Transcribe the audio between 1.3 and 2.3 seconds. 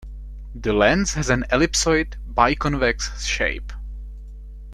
ellipsoid,